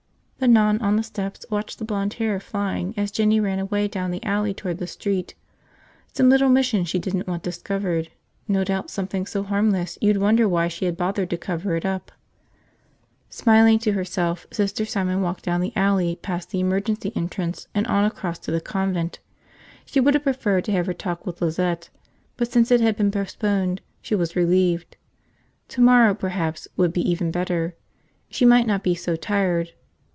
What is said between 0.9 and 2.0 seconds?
the steps, watched the